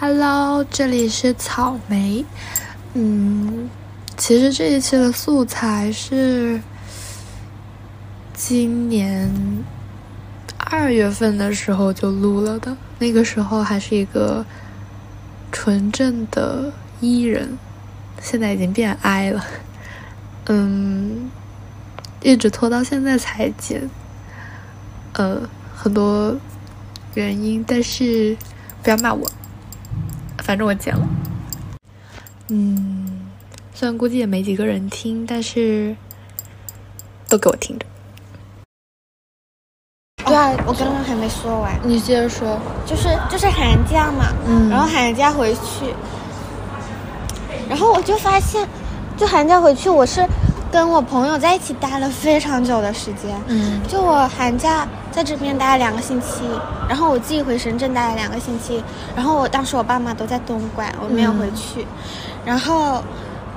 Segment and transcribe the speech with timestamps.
[0.00, 2.24] Hello，这里是草莓。
[2.94, 3.70] 嗯，
[4.16, 6.60] 其实这一期的素材是
[8.32, 9.32] 今年
[10.58, 14.44] 二月份的时候就录了的，那个时候还是一个
[15.52, 17.56] 纯正的 E 人，
[18.20, 19.44] 现在已经变 I 了。
[20.46, 21.30] 嗯，
[22.20, 23.88] 一直拖到现在才剪，
[25.12, 26.36] 呃，很多
[27.14, 28.36] 原因，但是
[28.82, 29.30] 不要骂我。
[30.44, 31.08] 反正我剪了，
[32.48, 33.22] 嗯，
[33.74, 35.96] 虽然估计也没几个人听，但是
[37.30, 37.86] 都给我听着。
[40.26, 42.60] 对啊，我刚刚还没说完，你接着说。
[42.84, 45.94] 就是就是寒假嘛，嗯，然后寒假回去，
[47.66, 48.68] 然后我就发现，
[49.16, 50.20] 就寒假回去我是。
[50.74, 56.42] 跟我朋友在一起待了非常久的时间，嗯，就我寒假在这边待了两个星期，
[56.88, 58.82] 然后我自己回深圳待了两个星期，
[59.14, 61.86] 然后我当时我爸妈都在东莞，我没有回去，
[62.44, 63.00] 然后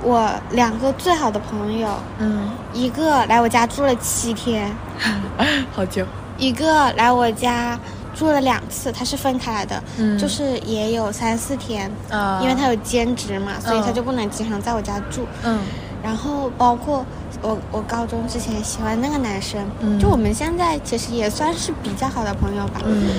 [0.00, 4.72] 我两个最好的朋友，嗯，一个来我家住了七天，
[5.74, 7.76] 好久，一个来我家
[8.14, 15.58] 住了两次，他是分开来的，嗯，就是也有三四天，啊，因为他有兼职嘛，所以他就不能经常在我家住，嗯。
[16.08, 17.04] 然后包括
[17.42, 19.60] 我，我高中之前喜欢那个男生，
[20.00, 22.80] 就我们现在其实也算是比较好的朋友吧。
[22.86, 23.10] 嗯。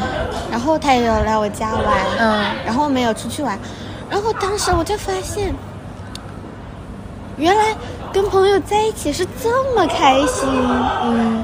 [0.49, 1.85] 然后他也有来我家玩，
[2.17, 2.43] 嗯。
[2.65, 3.59] 然后没有出去玩，
[4.09, 5.53] 然后当时我就发现，
[7.37, 7.75] 原来
[8.11, 10.49] 跟朋友在一起是这么开心，
[11.03, 11.43] 嗯，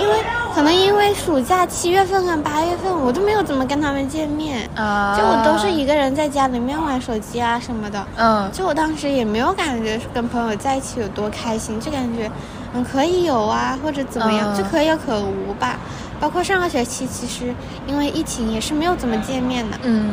[0.00, 0.14] 因为。
[0.54, 12.30] 可能因为暑假七月份跟八月份，我都没有怎么跟他们见面，啊，就我都是一个人在家里面玩手机啊什么的，嗯，就我当时也没有感觉跟朋友在一起有多开心，就感觉，
[12.74, 15.78] 嗯，可以有啊，或者怎么样，就可有可无吧。
[16.20, 17.54] 包括上个学期，其实
[17.86, 20.12] 因为疫情也是没有怎么见面的，嗯，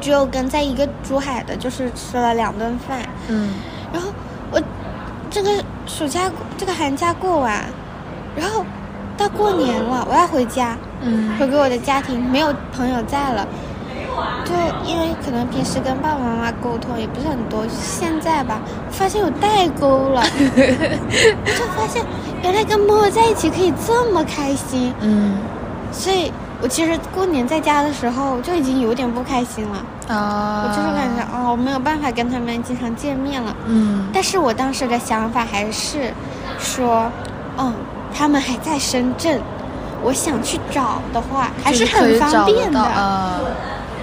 [0.00, 3.54] 只有跟在一个珠海的，就是吃了两顿饭，嗯，
[3.92, 4.08] 然后
[4.50, 4.60] 我
[5.30, 5.50] 这个
[5.86, 7.64] 暑假这个寒假过完，
[8.36, 8.64] 然后。
[9.18, 13.44] 到过年了，我要回家，嗯，回归我的家庭，没有朋友在了，
[14.44, 14.52] 就
[14.88, 18.60] 因为可能平时跟爸爸妈妈沟通也不是很多，现在吧，
[18.92, 22.00] 发现有代沟了，就发现
[22.44, 25.36] 原来跟朋友在一起可以这么开心，嗯，
[25.90, 36.14] 所以我其实过年在家的时候就已经有点不开心了，啊，我就是感觉哦，我没有办法跟他们经常见面了，嗯，但是我当时的想法还是
[36.56, 37.10] 说，
[37.58, 37.74] 嗯。
[38.18, 39.40] 他们还在深圳，
[40.02, 42.80] 我想去找的话还是很方便的。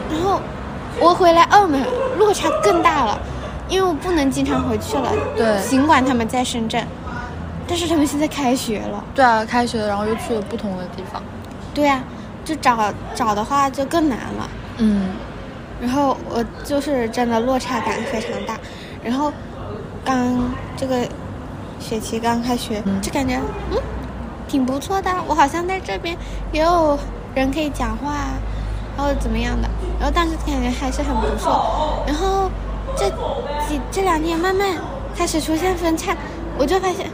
[0.10, 0.40] 然后
[1.02, 1.86] 我回来澳门
[2.18, 3.20] 落差更大了，
[3.68, 5.12] 因为我不能经常回去了。
[5.36, 6.88] 对，尽管他们在深圳，
[7.68, 9.04] 但是他们现在开学了。
[9.14, 11.22] 对啊，开学了，然后又去了不同的地方。
[11.74, 12.02] 对啊，
[12.46, 14.50] 就找找的话就更难了。
[14.78, 15.10] 嗯。
[15.82, 18.58] 然后我就是真的落差感非常大。
[19.04, 19.30] 然后
[20.06, 21.06] 刚这个
[21.82, 23.78] 学期刚开学，就感觉嗯。
[24.56, 26.16] 挺不错的，我好像在这边
[26.54, 26.98] 也有
[27.34, 28.14] 人可以讲话，
[28.96, 29.68] 然后怎么样的，
[30.00, 32.02] 然后当时感觉还是很不错。
[32.08, 32.50] 然后
[32.96, 33.10] 这
[33.68, 34.66] 几这两天慢慢
[35.14, 36.16] 开始出现分叉，
[36.58, 37.06] 我就发现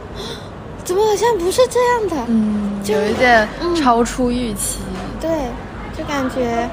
[0.84, 4.78] 怎么好像不是这样的，嗯，有一点超出预期。
[5.20, 5.28] 对，
[5.98, 6.68] 就感觉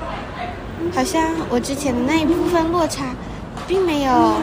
[0.93, 3.05] 好像我之前的那一部分落差
[3.67, 4.33] 并没有，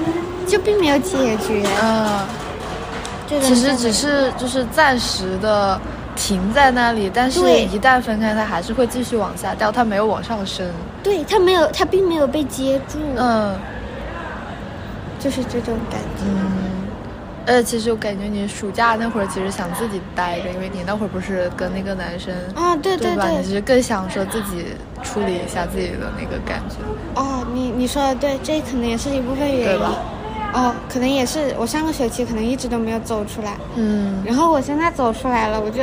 [0.44, 1.64] 就并没有解决。
[1.80, 2.26] 嗯，
[3.40, 5.80] 其实只是就是暂时的。
[6.16, 10.66] 停在那里，但是一旦分开，它还是会继续往下掉，它没有往上升。
[11.02, 12.98] 对，它没有，它并没有被接住。
[13.16, 13.54] 嗯，
[15.20, 16.24] 就是这种感觉。
[16.24, 16.40] 嗯，
[17.44, 24.66] 呃，其实我感觉你暑假那会儿其实想自己待着，因为你那会儿不是跟那个男生啊，对对对，你其实更想说自己
[25.02, 26.76] 处理一下自己的那个感觉。
[27.14, 29.80] 哦，你你说的对，这可能也是一部分原因。
[30.52, 33.58] 哦，可能也是我上个学期可能一直都没有走出来。
[33.74, 35.82] 嗯，然后我现在走出来了，我就。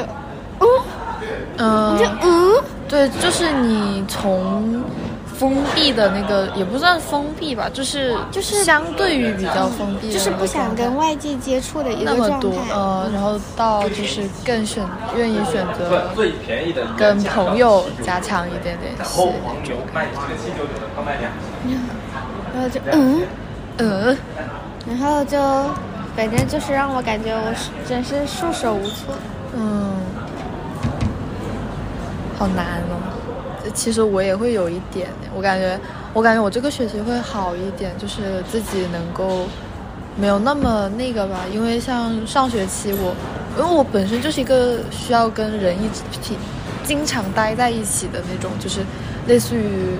[1.57, 4.83] 嗯，嗯，对，就是你从
[5.37, 12.47] 封闭的那个也不算封闭吧，就是就是相对于比较封闭，就是不想跟外界接触的一个状态。
[12.71, 14.83] 呃，然后到就是更选
[15.15, 19.21] 愿意选择最便宜的跟朋友加强一点点系。
[22.53, 23.21] 然后就嗯
[23.77, 24.17] 嗯，
[24.87, 25.39] 然后就
[26.15, 29.13] 反正就是让我感觉我是真是束手无策。
[29.55, 29.92] 嗯。
[32.43, 35.79] 好难哦，其实我也会有一点，我感觉，
[36.11, 39.47] 我感觉我这个学期会好一点，就是自己能够
[40.17, 43.15] 没有那么那个吧，因为像上学期我，
[43.57, 45.87] 因为我本身就是一个需要跟人一
[46.21, 46.35] 起
[46.83, 48.81] 经常待在一起的那种，就是
[49.25, 49.97] 类似于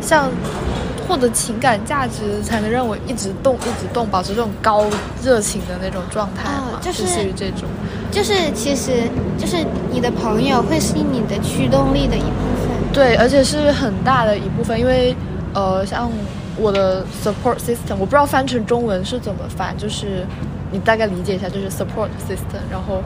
[0.00, 0.30] 像
[1.06, 4.86] 获得情感价值，才能让我一直动，一直动，保持这种高
[5.22, 7.68] 热情的那种状态嘛，就是于这种，
[8.16, 9.02] 就是其实
[9.36, 9.58] 就是
[9.90, 15.14] 你的朋友会是你的驱动力的一部分，对，而且是很大的一部分，因为
[15.52, 16.10] 呃，像
[16.56, 20.24] 我的 support system，我不知道翻成中文是怎么翻，就是
[20.72, 23.02] 你大概理解一下，就是 support system，然后。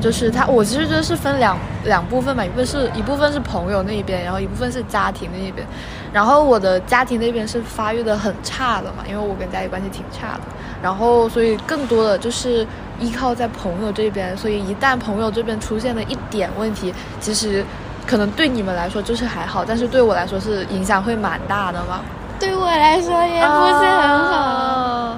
[0.00, 5.66] 就是他，我其实觉得是分两两部分嘛，一部分是一部分是朋友那一边，然后一部分是家庭那一边。
[6.12, 10.40] 然后我的家庭那边是发育的很差的嘛，因为我跟家里关系挺差的。
[10.84, 12.66] 然后所以更多的就是
[13.00, 17.64] 依靠在朋友这边，所以一旦朋友这边出现了一点问题，其实
[18.06, 22.02] 可能对你们来说就是还好，但是对我来说是影响会蛮大的嘛。
[22.38, 25.16] 对我来说也不是很好，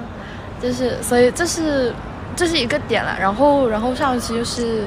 [0.61, 1.93] 就是所以这是。
[2.35, 4.83] 这是一个点了，然后，然后上期就是，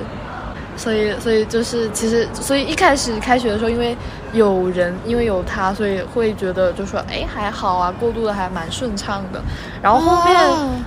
[0.81, 3.95] 所以，所以就是，其实，所以一开始开学的时候，因为
[4.33, 9.43] 有人，因为有他，所以会觉得就说，哎，还好啊，过渡的还蛮顺畅的。
[9.83, 10.41] 然后后面，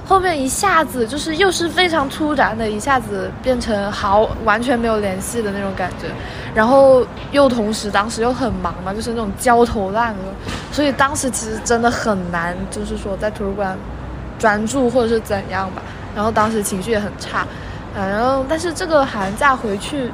[0.08, 6.08] 后面一下子就是又是非常突然的，一下子变成好完全没有联系的那种感觉。
[6.56, 10.34] 然后又同时当时又很忙嘛，就是那种焦头烂额，
[10.72, 13.78] 所以当时其实真的很难，就是说在图书馆
[14.40, 15.84] 专注或者是怎样吧。
[16.16, 17.46] 然后当时情绪也很差，
[17.96, 20.12] 然后但是这个寒假回去，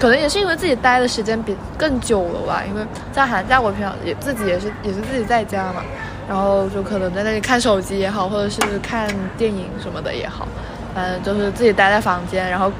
[0.00, 2.62] 可能也是因为自己待的时间比更久了吧。
[2.66, 2.82] 因为
[3.12, 5.82] 在寒假我平常也自己也是也是自己在家嘛，
[6.28, 10.48] 然后就可能在那里看手机也好，或者是看电影什么的也好，
[10.94, 12.72] 反正就是自己待在房间，然后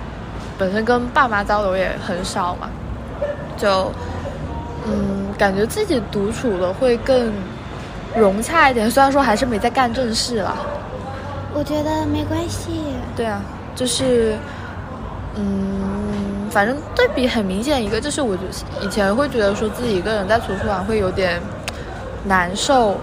[0.57, 2.69] 本身跟爸妈交流也很少嘛，
[3.57, 3.93] 就
[4.87, 7.31] 嗯感觉自己独处的会更
[8.17, 8.91] 融洽一点。
[8.91, 10.57] 虽然说还是没在干正事了。
[11.53, 12.81] 我觉得没关系。
[13.17, 13.43] 对啊，
[13.75, 14.37] 就是，
[15.37, 18.37] 嗯，反正对比很明显，一个就是我
[18.83, 21.41] 以前会觉得说自己一个人在图书馆会有点
[22.25, 22.97] 难受，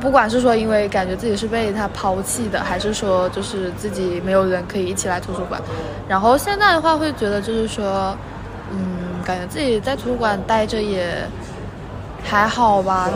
[0.00, 5.60] 不管是说因为感觉自己是被他抛弃的，还是说就是自己没有人可以一起来图书馆。
[6.08, 8.16] 然后现在的话会觉得就是说，
[8.70, 11.16] 嗯，感觉自己在图书馆待着也
[12.24, 13.10] 还好吧，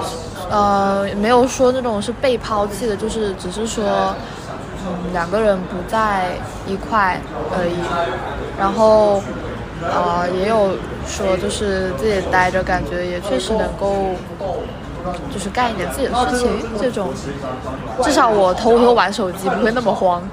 [0.51, 4.15] 呃，没有说那种是被抛弃的，就是只是说。
[4.87, 6.33] 嗯，两个人不在
[6.67, 7.77] 一块而已，
[8.59, 9.23] 然后，
[9.83, 14.15] 呃，也有说就是自己待着，感觉也确实能够，
[15.33, 16.49] 就是干一点自己的事情。
[16.81, 17.11] 这种，
[18.03, 20.23] 至少我偷偷玩手机不会那么慌。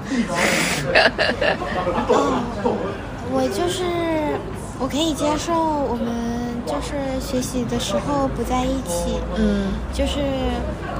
[3.32, 3.84] 我就是，
[4.78, 6.44] 我可以接受我们。
[6.66, 10.20] 就是学习的时候不在一起，嗯，就是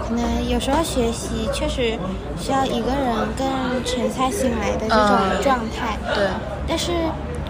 [0.09, 1.99] 可能有时候学习确实
[2.39, 3.47] 需要一个人更
[3.85, 6.29] 沉下心来的这种状态，对。
[6.67, 6.93] 但是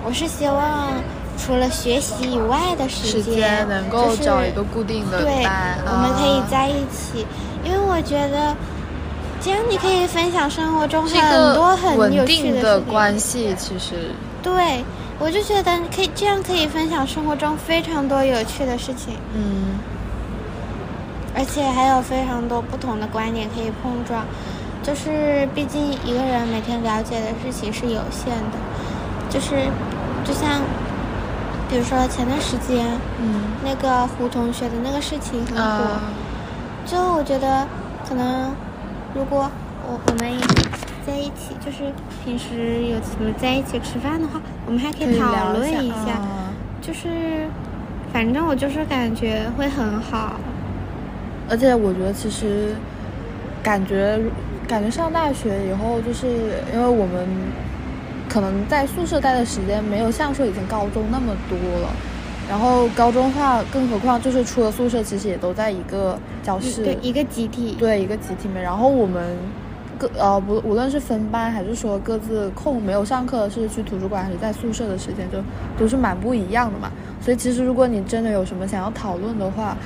[0.05, 0.89] 我是希望
[1.39, 5.47] 除了学习以外的时间，能够找一个固定的对，
[5.87, 7.27] 我们可以在一起，
[7.65, 8.55] 因为我觉得
[9.41, 14.11] 这样你可以分享生活中很多很有趣的关系，其实
[14.43, 14.85] 对。
[15.17, 19.74] 我就觉得可以这样可以分享生活中非常多有趣的事情，嗯，
[21.35, 24.25] 而且还有非常多不同的观点可以碰撞，
[24.83, 28.59] 就是毕竟一个人每天了解的事情是有限的，
[29.29, 29.67] 就是
[30.25, 30.61] 就像
[31.69, 32.87] 比如说前段时间，
[33.21, 35.85] 嗯，那个胡同学的那个事情很火，
[36.87, 37.67] 就我觉得
[38.09, 38.55] 可能
[39.15, 39.51] 如果
[39.89, 40.33] 我我们。
[41.07, 41.93] 在一起就是
[42.25, 46.19] 平时有什么在一起吃饭的话，我们还可以讨论一下。
[46.81, 47.47] 就是
[48.11, 50.41] 反正我就是感觉会很好。
[51.49, 52.75] 而且我觉得其实
[53.63, 54.19] 感觉
[54.67, 56.27] 感觉上大学以后，就是
[56.73, 57.27] 因为我们
[58.29, 61.89] 可能在宿舍待的时间没有像说以前高中那么多了。
[62.49, 68.63] 然后高中话，更何况就是出了宿舍，其实也都在一个教室，一个集体，对一个集体里面。
[68.63, 69.37] 然后我们。
[69.97, 75.39] 各呃不无论是分班还是说各自空没有上课是去图书馆还是在宿舍的时间就
[75.79, 79.77] 都是蛮不一样的嘛，所以其实如果你真的有什么想要讨论的话，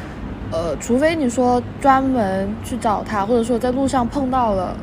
[0.50, 4.76] 呃，除非你说专门去找他，或者说在路上碰到了，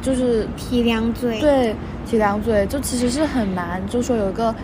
[0.00, 1.74] 就是提两嘴，对，
[2.06, 4.54] 提两嘴，就其实是很难，就说有一个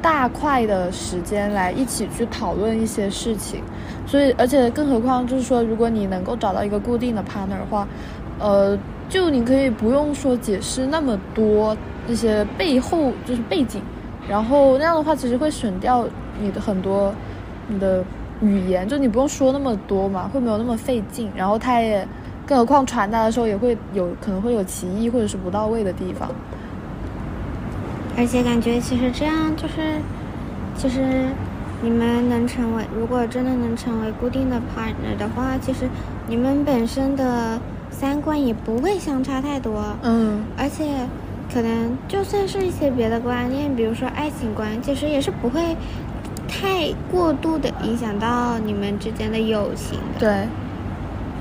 [0.00, 3.62] 大块的时间来一起去讨论一些事情，
[4.06, 7.86] 所以而且更何况就是说，如果你能够找到一个固定的 partner 的话，
[8.38, 8.78] 呃。
[9.08, 11.76] 就你可以不用说解释那么多
[12.08, 13.82] 那些背后就是背景，
[14.26, 16.06] 然后那样的话其实会省掉
[16.40, 17.12] 你的很多
[17.68, 18.02] 你的
[18.42, 21.30] 语言，就你不用说那么多嘛，会没有那么费劲。
[21.34, 22.06] 然后他也，
[22.44, 26.28] 更何况传达的时候也会有可能会有歧义或者是不到位的地方。
[28.16, 29.98] 而且感觉其实这样就是，
[30.76, 31.28] 其实
[31.80, 35.88] 你们能成为，如果真的能成为固定的 partner 的话，其实。
[36.28, 39.84] 你们本身的三观也不会相差太多。
[40.02, 40.84] 嗯，而且
[41.52, 45.76] 可能就算是一些别的观念，比如说爱情观，其实也是不会
[46.52, 50.20] 太过度的影响到你们之间的友情的。
[50.20, 50.48] 对，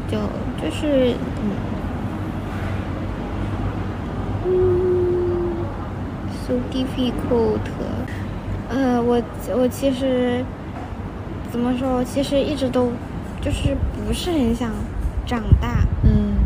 [0.08, 0.18] 就
[0.64, 1.14] 就是
[1.44, 1.52] 嗯
[4.48, 5.56] 嗯
[6.48, 7.60] ，so difficult。
[8.70, 9.22] 呃，我
[9.58, 10.46] 我其实
[11.52, 11.98] 怎么说？
[11.98, 12.90] 我其实一直都
[13.42, 13.76] 就是
[14.08, 14.72] 不是很想
[15.26, 15.84] 长大。
[16.04, 16.40] 嗯。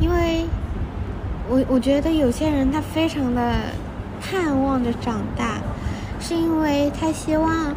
[0.00, 0.44] 因为，
[1.48, 3.52] 我我觉得有些人他非常的
[4.20, 5.58] 盼望着长大，
[6.24, 7.74] 是因为他希望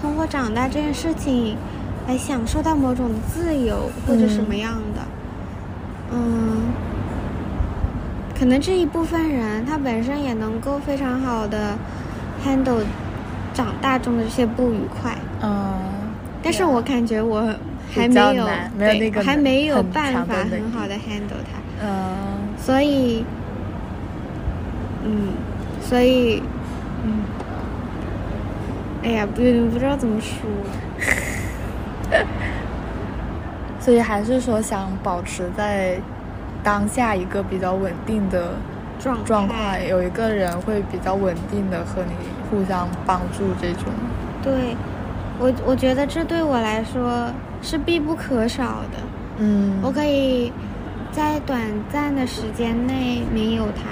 [0.00, 1.56] 通过长大这件事情
[2.06, 5.02] 来享受到某种自由或者什么样的。
[6.12, 6.62] 嗯。
[8.38, 11.76] 可能这一部分人他本身也能够非常好的。
[12.46, 12.84] handle
[13.52, 15.12] 长大中的这些不愉快，
[15.42, 15.74] 嗯，
[16.40, 17.52] 但是我感觉我
[17.92, 23.24] 还没有，没有那个，还没有办法很好的 handle 它，嗯，所以，
[25.04, 25.32] 嗯，
[25.82, 26.40] 所以，
[27.02, 27.24] 嗯，
[29.08, 30.38] 哎呀，不不知道怎么说，
[33.80, 35.98] 所以还是说想保持在
[36.62, 38.52] 当下一个比较稳定的。
[39.00, 42.10] 状状态有一个人会比较稳定的和你
[42.50, 43.84] 互相帮助，这种。
[44.42, 44.76] 对，
[45.38, 47.30] 我我觉得这对我来说
[47.62, 48.98] 是必不可少的。
[49.38, 49.78] 嗯。
[49.80, 50.52] 我可以
[51.12, 53.82] 在短暂的时间内没有他，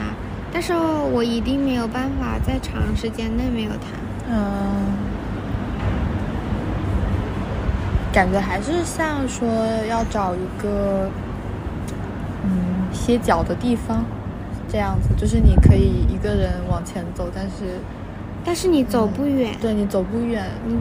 [0.52, 3.86] 但是我一定没有办法在长时间内没有他。
[4.28, 5.05] 嗯。
[8.16, 9.46] 感觉还是像说
[9.90, 11.10] 要找一个
[12.44, 12.48] 嗯
[12.90, 14.02] 歇脚的地方。
[14.68, 17.78] 这样子就是你可以一个人往前走，但是，
[18.42, 19.54] 但是你走不远。
[19.60, 20.74] 对你走不远，你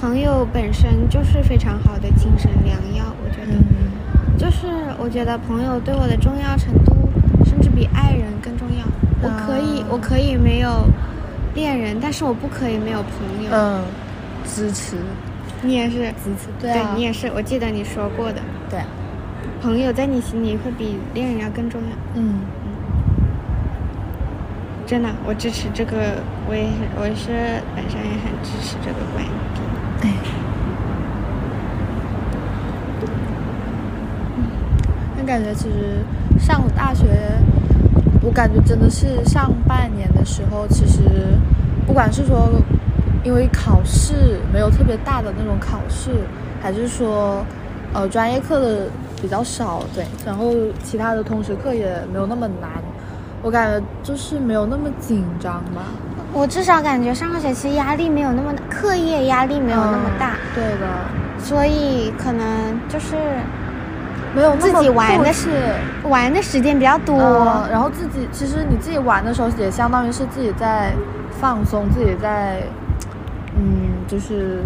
[0.00, 3.58] 朋友本身就是非常好的精神良药，我觉得。
[4.38, 4.68] 就是
[4.98, 6.96] 我觉得朋友对我的重要程度，
[7.44, 8.86] 甚至比爱人更重要。
[9.22, 10.86] 我可以，我可以没有
[11.54, 13.50] 恋人，但是我不可以没有朋友。
[13.52, 13.82] 嗯，
[14.54, 14.96] 支持。
[15.62, 18.40] 你也是支持，对你也是，我记得你说过的。
[18.68, 18.80] 对。
[19.62, 21.88] 朋友在你心里会比恋人要更重要。
[22.14, 22.72] 嗯嗯，
[24.86, 29.22] 真的，我支持这个，我也是，我是本身也很支持这个观
[29.54, 29.62] 点。
[30.00, 30.04] 哎，
[35.18, 36.02] 那感觉其实
[36.38, 37.04] 上大学，
[38.22, 41.02] 我感觉真的是上半年的时候，其实
[41.86, 42.50] 不管是说
[43.22, 46.10] 因为考试没有特别大的那种考试，
[46.62, 47.44] 还是说
[47.92, 48.86] 呃专业课的。
[49.22, 50.50] 比较少，对，然后
[50.82, 52.70] 其他的通识课也没有那么难，
[53.42, 55.82] 我感觉就是没有那么紧张吧。
[56.32, 60.36] 我至少感觉上个学期压力没有那么大，课业压力没有那么大。
[60.54, 60.86] 对的。
[61.38, 63.14] 所以可能就是
[64.34, 65.50] 没有自己玩的是
[66.08, 67.18] 玩的时间比较多，
[67.70, 70.94] 然后自己其实你自己玩的时候也相当于是自己在
[71.38, 72.79] 放松，自己在嗯，
[74.10, 74.60] 就是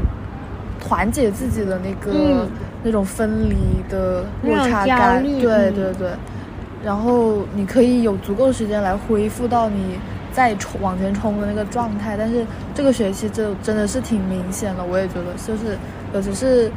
[0.88, 2.46] 缓解自己的那个。
[2.86, 3.56] 那种分离
[3.88, 6.10] 的落差感，对对对，
[6.84, 9.98] 然后你可以有足够的时间来恢复到你
[10.30, 12.14] 再冲往前冲的那个状态。
[12.14, 15.78] 但是这个学期就真的是挺明显的，我也觉得，就是
[16.12, 16.70] 尤其是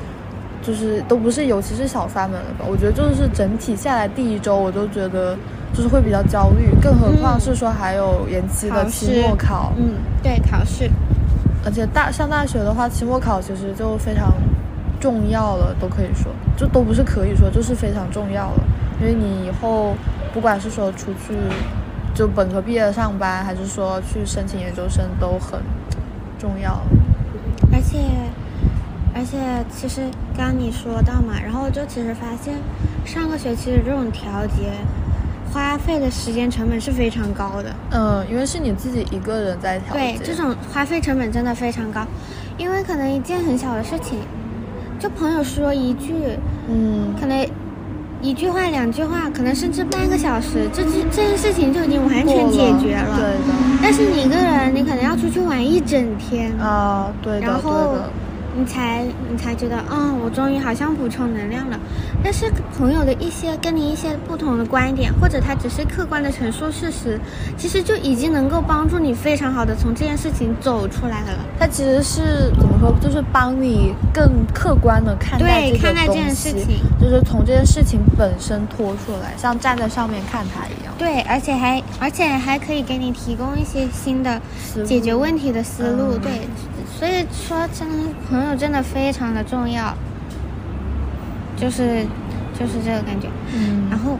[0.61, 2.65] 就是都不是，尤其是小三们了吧？
[2.65, 5.35] 我觉得就是整体下来第一周，我都觉得
[5.73, 10.89] 就是会比较焦虑，更何况是说还有延期的期末考，嗯，对，考试，
[11.67, 14.33] 而且大上大学的话，期末考其实就非常。
[14.99, 18.63] 重要了都可以说，就都不是可以说，就是非常重要了。
[18.99, 19.93] 因为你以后
[20.33, 21.37] 不管是说出去
[22.15, 25.61] 就本科毕业上班，还是说去申请研究生，都很
[26.39, 26.81] 重要。
[27.71, 27.99] 而且，
[29.13, 29.37] 而且
[29.69, 30.01] 其实
[30.35, 32.55] 刚你说到嘛，然后就其实发现
[33.05, 34.71] 上个学期的这种调节，
[35.51, 37.75] 花费的时间成本是非常高的。
[37.91, 39.99] 嗯，因为是你自己一个人在调节。
[39.99, 42.05] 对，这种花费成本真的非常高，
[42.57, 44.19] 因为可能一件很小的事情。
[44.99, 46.13] 就朋友说一句，
[46.69, 47.47] 嗯，可能
[48.21, 53.15] 一句话、两句话，可能甚至半个小时，这这这件事情就已经完全解决了。
[53.15, 53.53] 对的。
[53.81, 56.51] 但是你一个人，你可能要出去玩一整天。
[56.59, 57.95] 啊，对的，然后。
[58.57, 61.79] 你才你才觉得，嗯，我终于好像补充能量了。
[62.23, 67.19] 但是朋友的一些跟你一些不同的观点，或者他只是客观的陈述事实，
[67.55, 71.45] 其实就已经能够帮助你非常好的从这件事情走出来了。
[71.59, 76.51] 他其实是怎么说，就是帮你更客观的看待这个东西，
[76.99, 80.91] 就是从这件事情本身拖出来，像站在上面看他一样。
[80.97, 84.41] 对，而且还而且还可以给你提供一些新的
[84.83, 86.17] 解决问题的思路。
[86.17, 86.47] 对。
[86.97, 89.93] 所以说，真的朋友真的非常的重要，
[91.55, 92.03] 就是
[92.59, 93.27] 就是这个感觉。
[93.53, 93.87] 嗯。
[93.87, 94.17] 然后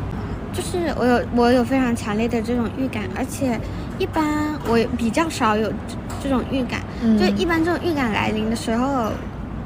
[0.54, 3.60] 就是我有我有非常强烈的这种预感，而且
[3.98, 4.24] 一般
[4.68, 5.74] 我比较少有
[6.22, 6.82] 这种预感，
[7.18, 9.12] 就一般这种预感来临的时候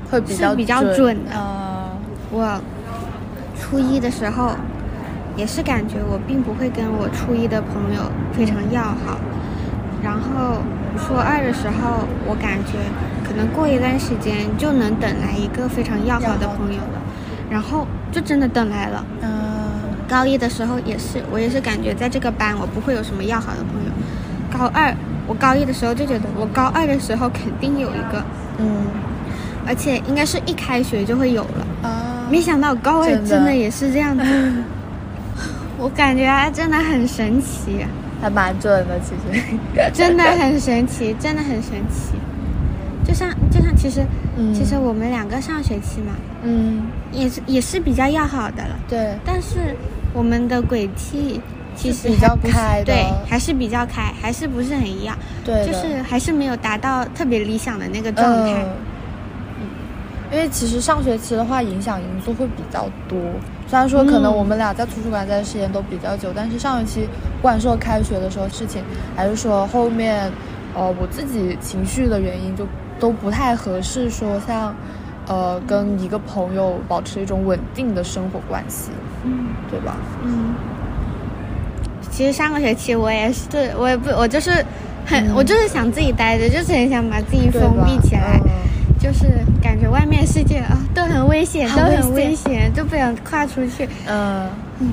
[0.09, 1.31] 会比较比较准的。
[2.31, 2.61] 我
[3.59, 4.55] 初一的时候
[5.35, 9.19] 也是感觉我并不会跟我初一的朋友非常要好，
[10.01, 10.63] 然后。
[10.97, 12.73] 初二的时候，我感觉
[13.27, 17.01] 可能过一段时间就能等来一个非常要好的朋友了，
[17.49, 19.05] 然后就真的等来了。
[19.21, 19.29] 嗯，
[20.07, 23.91] 高一的时候也是，我也是感觉在这个班我不会有什么要好的朋友。
[24.51, 24.93] 高二，
[25.27, 28.23] 我高一的时候就觉得我高二的时候肯定有一个，
[28.57, 28.85] 嗯，
[29.65, 31.89] 而且应该是一开学就会有了。
[31.89, 34.23] 啊，没想到高二真的也是这样的，
[35.79, 37.85] 我感觉真的很神奇。
[38.21, 39.41] 还蛮准的，其实
[39.91, 42.13] 真的很神奇，真的很神奇。
[43.03, 44.05] 就像就像其实，
[44.53, 46.13] 其实我们两个上学期嘛，
[46.43, 48.75] 嗯，也是也是比较要好的了。
[48.87, 49.15] 对。
[49.25, 49.75] 但是
[50.13, 51.41] 我们的轨迹
[51.75, 55.17] 其实比较开，对，还是比较开，还是不是很一样。
[55.43, 55.65] 对。
[55.65, 58.63] 就是还是没有达到特别理想的那个状态。
[58.63, 58.69] 嗯。
[60.31, 63.19] 因为其实上学期的话，影响因素会比较多。
[63.67, 67.01] 虽然说可能我们俩在图书馆待的时间都比较久，但是上学期
[67.37, 68.81] 不管说开学的时候事情，
[69.15, 70.31] 还是说后面，
[70.73, 72.65] 呃，我自己情绪的原因，就
[72.99, 74.09] 都不太合适。
[74.09, 74.73] 说像，
[75.27, 78.91] 呃，跟一个朋友保持一种稳定的生活关系，
[79.25, 79.97] 嗯，对吧？
[80.23, 80.55] 嗯。
[82.09, 83.47] 其实上个学期我也是，
[83.77, 84.65] 我也不，我就是
[85.05, 88.39] 很，我就是想自己待着，就是很想把自己封闭起来。
[89.01, 93.89] 就是感觉外面世界啊都很危险，都很危险，就不想跨出去。
[94.07, 94.47] 嗯
[94.79, 94.87] 嗯，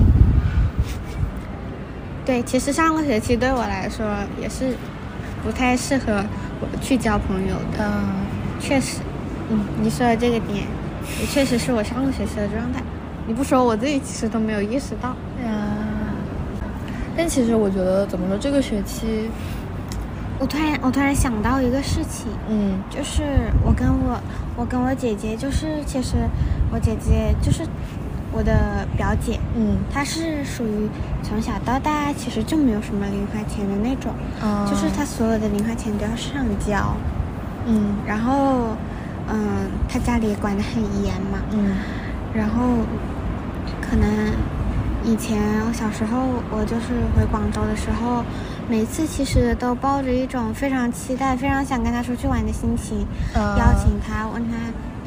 [2.25, 4.03] 对，其实上个学期对我来说
[4.41, 4.73] 也是
[5.43, 6.25] 不太适合
[6.59, 7.85] 我去交朋友的。
[7.85, 8.09] 嗯，
[8.59, 8.97] 确实，
[9.51, 10.65] 嗯，你说的这个点
[11.21, 12.81] 也确实是我上个学期的状态。
[13.27, 15.15] 你不说我自己其实都没有意识到。
[15.45, 15.51] 嗯，
[17.15, 19.29] 但其实我觉得怎么说，这个学期。
[20.39, 23.23] 我突然，我突然想到一个事情，嗯，就是
[23.61, 24.17] 我跟我，
[24.55, 26.15] 我跟我姐姐，就是其实
[26.71, 27.67] 我姐姐就是
[28.31, 30.89] 我的表姐，嗯，她是属于
[31.21, 36.95] 从小到大其实就没有什么零花钱的那种，哦，就是她所有的零花钱都要上交，
[37.65, 38.77] 嗯，然后，
[39.27, 41.75] 嗯，她家里管得很严嘛，嗯，
[42.33, 42.63] 然后
[43.81, 44.09] 可能
[45.03, 46.17] 以前我小时候
[46.49, 48.23] 我就是回广州的时候。
[48.69, 52.99] 每次其实都抱着一种非常期待、非常想跟他出去玩的心情，
[53.33, 54.55] 邀请他，问他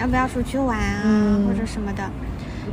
[0.03, 2.03] 要不要出去玩啊，或者什么的。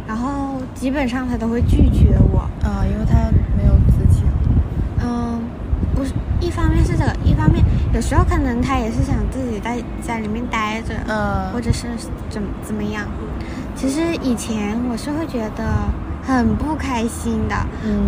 [0.08, 2.40] 然后基本上他都会拒绝我。
[2.64, 4.24] 啊，因为他没有资金。
[5.00, 5.40] 嗯，
[5.94, 11.86] 不是，一方面是这个，一方面有时候可能他也是想自己在家里面待着，嗯，或者是
[12.32, 13.06] 怎怎么样。
[13.76, 15.64] 其实以前我是会觉得
[16.26, 17.56] 很不开心的，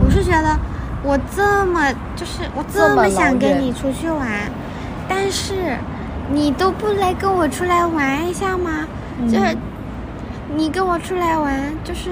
[0.03, 0.57] 我是觉得。
[1.03, 4.27] 我这么就是我这么想跟你出去玩，
[5.09, 5.75] 但是
[6.31, 8.87] 你都不来跟我出来玩一下吗？
[9.29, 9.57] 就是
[10.55, 12.09] 你跟我出来玩，就是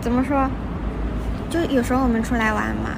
[0.00, 0.48] 怎么说？
[1.50, 2.90] 就有时候我们出来玩嘛，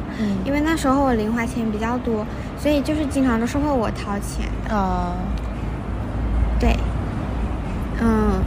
[0.44, 2.24] 因为那时候我零花钱比较多，
[2.58, 4.74] 所以就是经常都是会我掏钱的。
[4.76, 5.12] 哦，
[6.58, 6.76] 对，
[8.00, 8.42] 嗯，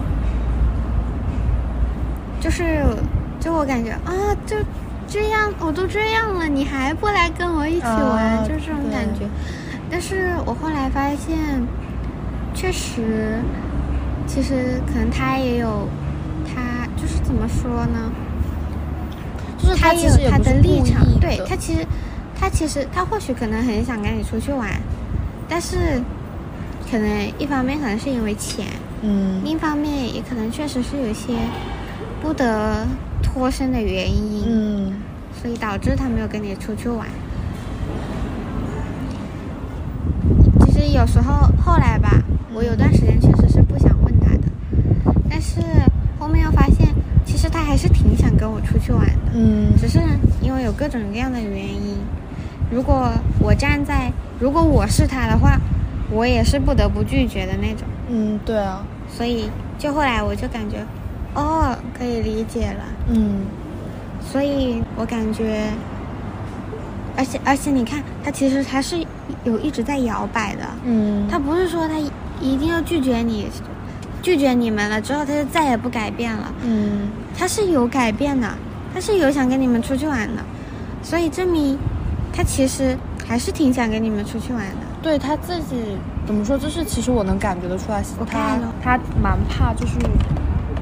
[2.39, 2.83] 就是
[3.39, 4.11] 就我感觉啊，
[4.45, 4.55] 就。
[5.13, 9.29] 这样我都这样了，你还不来跟我一起玩，就是这种感觉。
[9.87, 11.37] 但是我后来发现，
[12.55, 13.37] 确实，
[14.25, 15.87] 其实可能他也有，
[16.47, 18.11] 他就是怎么说呢？
[19.59, 21.85] 就是他也有他的立场，对他其实，
[22.35, 24.67] 他其实他或许可能很想跟你出去玩，
[25.47, 26.01] 但是
[26.89, 28.65] 可能一方面可能是因为钱，
[29.03, 31.35] 嗯，另一方面也可能确实是有一些
[32.19, 32.87] 不得。
[33.25, 34.82] 脱身的原因，嗯，
[35.43, 37.05] 所以导致他没有跟你出去玩。
[40.65, 42.09] 其实有时候后来吧，
[42.53, 44.43] 我有段时间确实是不想问他的，
[45.29, 45.59] 但是
[46.17, 46.87] 后面又发现，
[47.25, 49.99] 其实他还是挺想跟我出去玩的，嗯，只是
[50.41, 51.97] 因为有各种各样的原因。
[52.71, 55.59] 如果我站在，如果我是他的话，
[56.09, 57.85] 我也是不得不拒绝的那种。
[58.09, 58.81] 嗯，对啊。
[59.09, 60.77] 所以就后来我就感觉。
[61.35, 62.83] 哦，可以理解了。
[63.09, 63.41] 嗯，
[64.31, 65.69] 所以我感觉，
[67.15, 68.97] 而且而且你看，他其实他是
[69.43, 70.61] 有一直在摇摆的。
[70.83, 71.93] 嗯，他不是说他
[72.41, 73.47] 一定要拒绝你，
[74.21, 76.51] 拒绝你们了之后他就再也不改变了。
[76.63, 78.49] 嗯，他是有改变的，
[78.93, 80.41] 他是有想跟你们出去玩的，
[81.03, 81.77] 所以证明
[82.31, 84.77] 他其实还是挺想跟你们出去玩的。
[85.01, 86.57] 对他自己怎么说？
[86.57, 89.93] 就是其实我能感觉得出来，他他蛮怕就是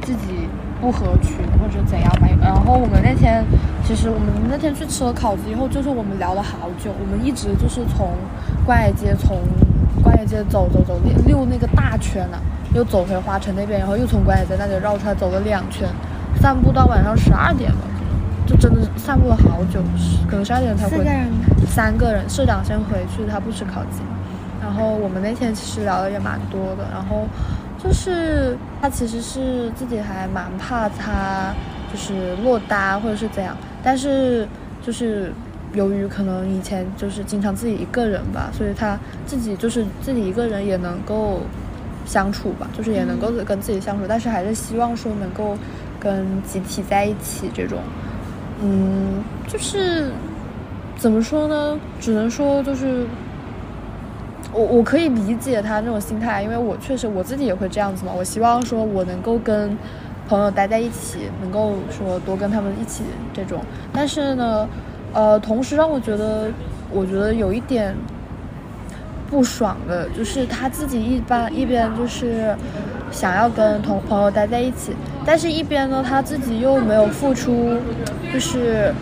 [0.04, 0.48] 自己
[0.82, 2.28] 不合群或者怎样吧。
[2.42, 3.46] 然后我们那天
[3.86, 8.10] 其实我们那天去吃了烤子以后，就是我们聊了好久，我们一直就是从
[8.66, 9.38] 关野街从
[10.04, 12.38] 关野街走走走溜那个大圈呢，
[12.74, 15.88] 又走回花城那边，然后又从关野街那里绕出来走了两圈，
[16.42, 17.78] 散步到晚上十二点了。
[18.48, 19.80] 就真的散步了好久，
[20.28, 21.06] 可能十二点才回。
[21.66, 24.02] 三个人，社长先回去，他不吃烤鸡。
[24.60, 26.84] 然后我们那天其实聊的也蛮多的。
[26.92, 27.28] 然后
[27.84, 31.54] 就是他其实是自己还蛮怕他
[31.92, 34.48] 就是落单或者是怎样，但是
[34.82, 35.34] 就是
[35.74, 41.42] 由于可能以前就是经常自己一个人吧，所以他自己就是自己一个人也能够
[42.06, 45.58] 相处吧，就是也能够跟自己相处，但是还是希望说能够
[46.00, 47.80] 跟集体在一起这种。
[48.62, 50.12] 嗯，就是
[50.98, 51.80] 怎么说呢？
[52.00, 53.06] 只能说就是
[54.54, 58.12] 我我可以理解他那种心态，因为我确实我自己也会这样子嘛。
[58.16, 59.78] 我希望说我能够跟
[60.28, 63.62] 朋友待在一起，能够说多跟他们一起这种。
[63.94, 64.68] 但是呢，
[65.14, 66.48] 呃，同时让我觉得，
[66.92, 67.96] 我觉得有一点
[69.30, 72.56] 不爽的，就是他自己一般一边就是
[73.12, 74.94] 想要跟同朋友待在一起。
[75.26, 77.76] 但是，一边呢，他自己又没有付出，
[78.34, 78.94] 就是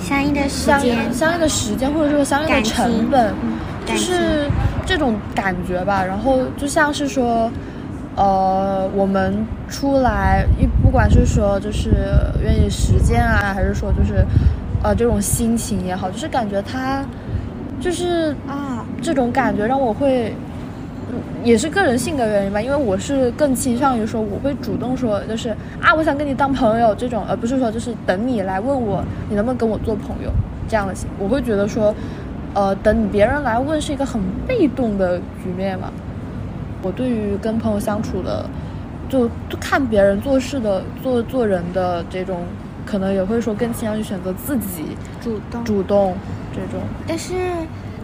[0.00, 3.34] 相应的时间、相应的时间，或者说相应的成本，
[3.86, 4.48] 就是
[4.86, 6.04] 这种感觉吧。
[6.04, 7.50] 然后就像是说，
[8.16, 11.90] 呃，我们出来，一不管是说就是
[12.42, 14.24] 愿意时间啊，还是说就是
[14.82, 17.04] 呃这种心情也好，就是感觉他
[17.80, 20.34] 就是啊这种感觉让我会。
[21.44, 30.30] 也是个人性格原因吧，因为我是更倾向于说，我会主动说，就是啊，我想跟你当朋友这种，而不是说就是等你来问我，你能不能跟我做朋友
[30.66, 31.08] 这样的型。
[31.18, 31.94] 我会觉得说，
[32.54, 35.90] 呃，等别人来问是一个很被动的局面嘛。
[36.82, 38.48] 我对于跟朋友相处的，
[39.08, 39.28] 就
[39.60, 42.42] 看别人做事的、做做人的这种，
[42.86, 46.16] 可能也会说更倾向于选择自己主动主动
[46.52, 46.80] 这种。
[47.06, 47.34] 但是。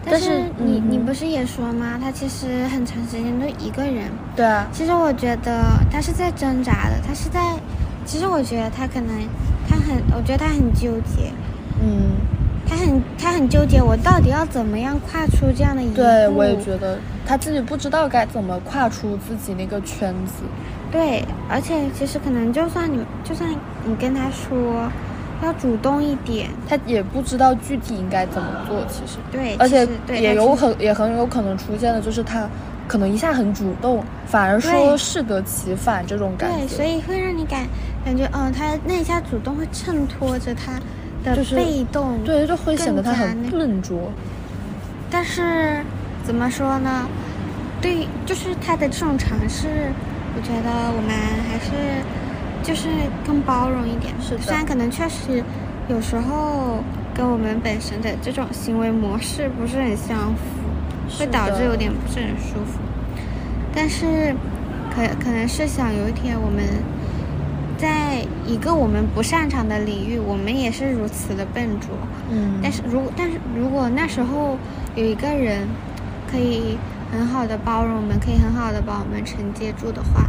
[0.02, 1.98] 但是你你不是也说吗？
[2.00, 4.10] 他其实很长时间都一个人。
[4.34, 4.66] 对啊。
[4.72, 7.54] 其实我觉得他是在挣扎的，他是在，
[8.06, 9.08] 其实我觉得他可能
[9.68, 11.30] 他很，我觉得他很纠结。
[11.82, 12.16] 嗯。
[12.70, 15.96] 他很他很纠结，我到底要怎么样跨出这样的一步？
[15.96, 20.44] 对，我也觉得他自己不知道该怎么跨出自己那个圈子。
[20.92, 23.50] 对，而且其实可能就算你就算
[23.85, 24.88] 你跟他说。
[25.42, 28.85] 要主动一点，他也不知道具体应该怎么做。
[28.90, 32.46] 其实对，而且也有很也很有可能出现的，就是他
[32.87, 36.59] 可能一下很主动，反而说适得其反这种感觉。
[36.59, 37.66] 对，所以会让你感
[38.04, 40.78] 感觉，嗯，他那一下主动会衬托着他
[41.24, 44.12] 的被动，对，就会显得他很笨拙。
[45.11, 45.85] 但是
[46.24, 47.09] 怎么说呢？
[47.80, 49.68] 对，就是他的这种尝试，
[50.37, 51.11] 我觉得我们
[51.50, 51.70] 还是。
[52.62, 52.88] 就是
[53.26, 55.42] 更包容一点，是虽然可能确实
[55.88, 62.78] 有时候跟我们本身的这种行为模式不是很相符，会导致有点不是很舒服。
[63.74, 64.37] 但是
[64.94, 66.62] 可可能是想有一天我们
[67.80, 71.88] 在一个我们不擅长的领域，我们也是如此的笨拙。
[72.30, 72.60] 嗯。
[72.62, 74.58] 但是如但是如果那时候
[74.94, 75.66] 有一个人
[76.30, 76.76] 可以
[77.10, 80.28] 很好的包容我们，可以很好的把我们承接住的话。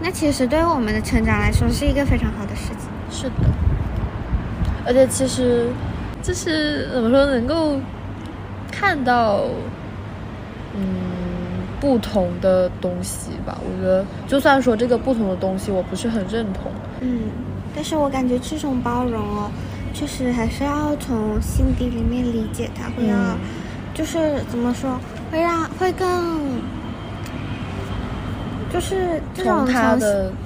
[0.00, 2.88] 那其实对于我们的成长来说是一个非常好的事情。
[3.08, 3.48] 是的，
[4.84, 5.68] 而且其实
[6.20, 7.78] 就是怎么说，能够
[8.72, 9.42] 看到
[10.74, 10.82] 嗯
[11.82, 13.58] 不同的东西吧。
[13.60, 17.22] 我觉得，就算说这个不同的东西我不是很认同，嗯，
[17.74, 19.50] 但是我感觉这种包容哦，
[19.92, 23.16] 确实还是要从心底里面理解它，会要
[23.94, 24.96] 就是怎么说，
[25.32, 26.62] 会让会更。
[28.72, 30.00] 就是这种从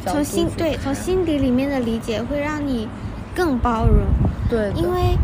[0.05, 2.89] 从心对从心底里面的理解会让你
[3.37, 4.05] 更包容，
[4.51, 5.17] 对，因为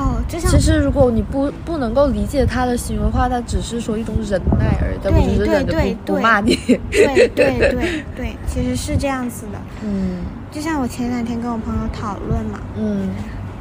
[0.00, 6.56] 哦，就像其实如果你不不能够理解他的行为的话，他只是说一种忍耐而已，对不是忍着不不骂你。
[6.90, 9.58] 对 对对对，其实是这样子的。
[9.84, 10.18] 嗯，
[10.50, 13.10] 就像我前两天跟我朋友讨论嘛，嗯，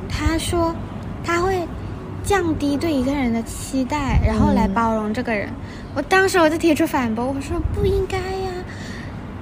[0.07, 0.73] 他说
[1.23, 1.67] 他会
[2.23, 5.49] 降低对一个人的期待，然后来包容这个人。
[5.93, 8.51] 我当时我就提出反驳，我说不应该呀。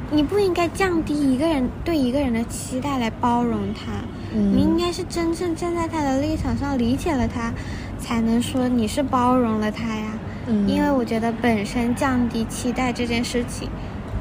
[0.09, 3.91] 你不应该降低一个人对一个人的期待来包容他，
[4.33, 7.53] 你应该是真正站在他的立场上理解了他，
[7.99, 10.11] 才能说你是包容了他呀。
[10.65, 13.69] 因为我觉得本身降低期待这件事情，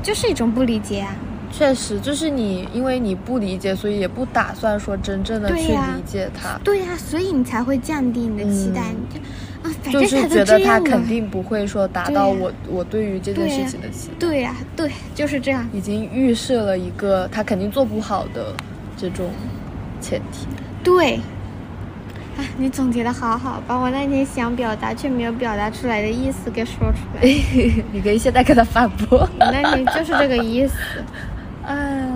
[0.02, 1.14] 就是一种不理解啊。
[1.52, 6.58] 确实，就是你因为你不理解，所以也不打算说真正的去理解他。
[6.64, 8.92] 对呀，所以你才会降低你的期待。
[8.92, 14.14] 你就就是觉得他肯定不会说达到我我对于这件事情的期待。
[14.18, 15.64] 对呀，对，就是这样。
[15.72, 18.52] 已经预设了一个他肯定做不好的
[18.96, 19.30] 这种
[20.00, 20.46] 前提。
[20.82, 21.20] 对。
[22.36, 27.22] 啊，你总结的好好，把我那天想表达却没有表达出来的意思给说出来。
[27.92, 29.26] 你可以现在跟他反驳。
[29.40, 30.74] 那你就是这个意思。
[31.64, 32.08] 哎 呀。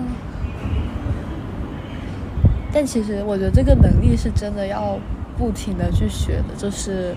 [2.71, 4.97] 但其实我觉得这个能力是真的要
[5.37, 7.15] 不停的去学的，就是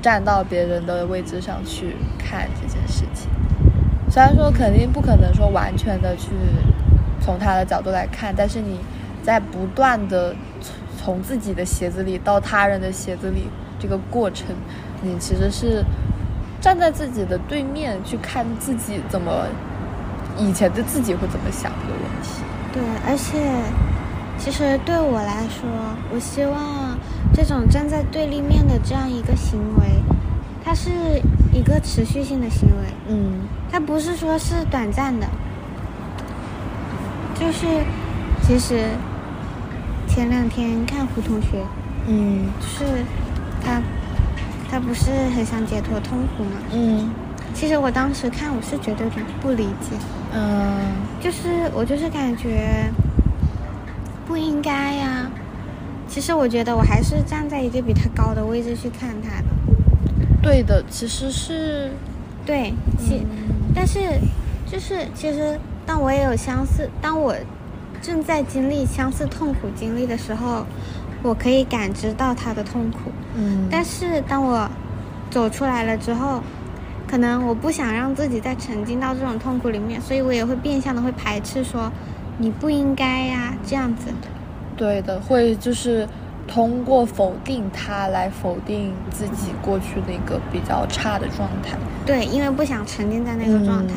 [0.00, 3.28] 站到别人的位置上去看这件事情。
[4.10, 6.30] 虽然说肯定不可能说完全的去
[7.20, 8.80] 从他的角度来看，但是你
[9.26, 10.32] 在不断的。
[10.98, 13.42] 从自己的鞋子里到他人的鞋子里，
[13.78, 14.46] 这个过程，
[15.02, 15.84] 你其实是
[16.60, 19.46] 站在自己的对面去看自己怎么
[20.36, 22.42] 以前的自己会怎么想这个问题。
[22.72, 23.38] 对，而且
[24.36, 25.68] 其实对我来说，
[26.12, 26.98] 我希望
[27.32, 30.02] 这种站在对立面的这样一个行为，
[30.64, 30.90] 它是
[31.52, 32.84] 一个持续性的行为。
[33.06, 35.28] 嗯，它不是说是短暂的，
[37.38, 37.64] 就是
[38.42, 38.86] 其实。
[40.16, 41.62] 前两天看胡同学，
[42.06, 43.04] 嗯，就是
[43.62, 43.82] 他，
[44.70, 46.52] 他不是很想解脱痛苦吗？
[46.72, 47.10] 嗯，
[47.52, 49.94] 其实我当时看我是觉得有点不理解，
[50.32, 50.80] 嗯，
[51.20, 52.90] 就是我就是感觉
[54.26, 55.30] 不应该呀。
[56.08, 59.44] 其实我觉得我还是站在一个比他高的位置去看他的。
[60.40, 61.90] 对的，其实是，
[62.46, 63.22] 对，其
[63.74, 63.98] 但是
[64.64, 67.36] 就是其实当我也有相似，当我。
[68.02, 70.64] 正在经历相似痛苦经历的时候，
[71.22, 73.10] 我可以感知到他的痛苦。
[73.34, 74.68] 嗯，但是当我
[75.30, 76.40] 走出来了之后，
[77.06, 81.90] 可能我不想让自己再沉浸到这种痛苦里面，所以我也会变相的会排斥说
[82.38, 84.12] 你不应该呀这样子。
[84.76, 86.06] 对的，会就是
[86.46, 91.76] 通过否定他来否定自己过去的一个比较差的状态。
[92.04, 93.94] 对，因为不想沉浸在那个状态。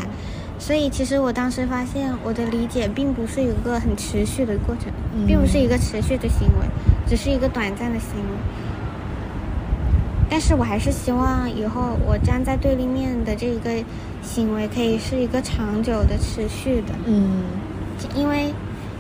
[0.60, 4.92] 所以，其实我当时发现，我的理解并不是一个很持续的过程，
[5.26, 6.68] 并不是一个持续的行为，
[7.08, 8.38] 只是一个短暂的行为。
[10.30, 13.72] 但是我还是希望以后我站在对立面的这个
[14.22, 16.94] 行为可以是一个长久的、持续的。
[17.06, 17.46] 嗯，
[18.14, 18.54] 因为，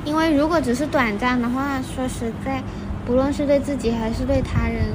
[0.06, 2.64] 因为如果只是短暂的话，说实在，
[3.06, 4.86] 不论是对自己还是对他人。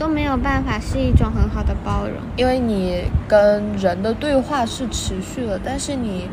[0.00, 6.26] 都没有办法是一种很好的包容，因为你跟人的对话是持续的，但是你，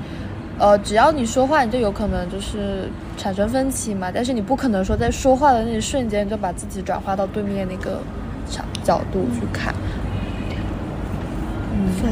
[0.57, 4.09] 呃，只要你说话，你就有可能就是产生分歧嘛。
[4.09, 7.99] 但是你不可能说在说话的那一瞬间就把自己转化到对面那个
[8.49, 9.75] 角角度去看。
[11.73, 12.03] 嗯，是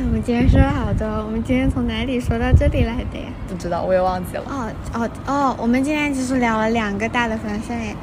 [0.00, 0.06] 的。
[0.06, 3.26] 我们今天说了好多，我们今天从哪里说到这里来的呀？
[3.48, 4.44] 不知道，我也忘记了。
[4.48, 7.94] 哦哦哦，我们今天其实聊了两个大的方向耶。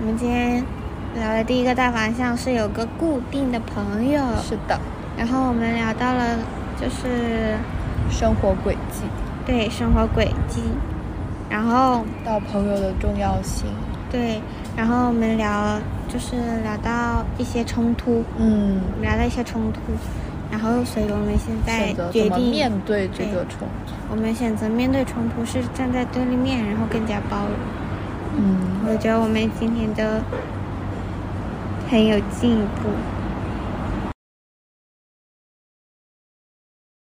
[0.00, 0.62] 我们今天
[1.14, 4.78] 聊的第一个大方向是有个固定的朋友，是的。
[5.16, 6.38] 然后我们聊到了
[6.80, 7.56] 就是
[8.10, 9.02] 生活轨迹，
[9.46, 10.62] 对生活轨迹。
[11.50, 13.66] 然后到朋友的重要性，
[14.10, 14.40] 对。
[14.76, 19.80] 然后我们聊就是聊到一些冲突，嗯，聊到一些冲突。
[20.58, 23.94] 然后，所以我们现在决定面对这个冲突。
[24.10, 27.54] 我们选择面对冲突是站在对立面，然后更加包容。
[28.36, 30.02] 嗯，我觉得我们今天都
[31.88, 32.88] 很有进步。